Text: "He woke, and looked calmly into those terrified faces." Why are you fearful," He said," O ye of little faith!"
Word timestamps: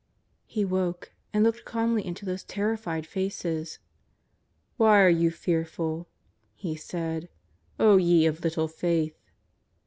"He 0.47 0.65
woke, 0.65 1.11
and 1.31 1.43
looked 1.43 1.63
calmly 1.63 2.03
into 2.03 2.25
those 2.25 2.43
terrified 2.43 3.05
faces." 3.05 3.77
Why 4.77 4.99
are 4.99 5.09
you 5.09 5.29
fearful," 5.29 6.07
He 6.55 6.75
said," 6.75 7.29
O 7.79 7.97
ye 7.97 8.25
of 8.25 8.43
little 8.43 8.67
faith!" 8.67 9.21